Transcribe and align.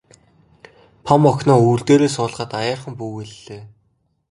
Том 1.05 1.21
охиноо 1.31 1.57
өвөр 1.65 1.81
дээрээ 1.87 2.11
суулгаад 2.13 2.51
аяархан 2.61 2.93
бүүвэйллээ. 2.99 3.63